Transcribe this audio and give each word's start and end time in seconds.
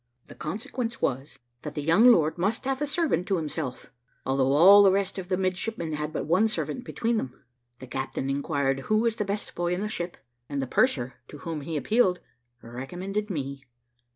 The 0.29 0.33
consequence 0.33 0.99
was, 0.99 1.37
that 1.61 1.75
the 1.75 1.83
young 1.83 2.07
lord 2.11 2.35
must 2.35 2.65
have 2.65 2.81
a 2.81 2.87
servant 2.87 3.27
to 3.27 3.35
himself, 3.37 3.91
although 4.25 4.53
all 4.53 4.81
the 4.81 4.91
rest 4.91 5.19
of 5.19 5.29
the 5.29 5.37
midshipmen 5.37 5.93
had 5.93 6.11
but 6.11 6.25
one 6.25 6.47
servant 6.47 6.85
between 6.85 7.17
them. 7.17 7.43
The 7.77 7.85
captain 7.85 8.27
inquired 8.27 8.79
who 8.89 8.97
was 8.99 9.17
the 9.17 9.25
best 9.25 9.53
boy 9.53 9.75
in 9.75 9.81
the 9.81 9.87
ship, 9.87 10.17
and 10.49 10.59
the 10.59 10.65
purser, 10.65 11.17
to 11.27 11.37
whom 11.37 11.61
he 11.61 11.77
appealed, 11.77 12.19
recommended 12.63 13.29
me. 13.29 13.63